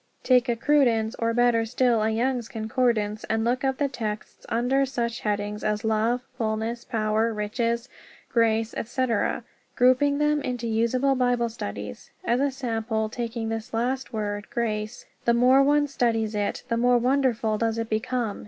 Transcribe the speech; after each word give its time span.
Take 0.23 0.49
a 0.49 0.55
Cruden's, 0.55 1.13
or 1.19 1.31
better 1.31 1.63
still 1.63 2.01
a 2.01 2.09
Young's, 2.09 2.49
concordance 2.49 3.23
and 3.25 3.43
look 3.43 3.63
up 3.63 3.77
the 3.77 3.87
texts 3.87 4.47
under 4.49 4.83
such 4.83 5.19
headings 5.19 5.63
as 5.63 5.85
Love, 5.85 6.21
Fulness, 6.39 6.83
Power, 6.83 7.31
Riches, 7.31 7.87
Grace, 8.27 8.73
etc., 8.73 9.43
grouping 9.75 10.17
them 10.17 10.41
into 10.41 10.65
usable 10.65 11.13
Bible 11.13 11.49
studies. 11.49 12.09
As 12.25 12.39
a 12.39 12.49
sample, 12.49 13.09
taking 13.09 13.49
this 13.49 13.75
last 13.75 14.11
word, 14.11 14.49
"grace"; 14.49 15.05
the 15.25 15.35
more 15.35 15.61
one 15.61 15.87
studies 15.87 16.33
it 16.33 16.63
the 16.67 16.77
more 16.77 16.97
wonderful 16.97 17.59
does 17.59 17.77
it 17.77 17.87
become. 17.87 18.39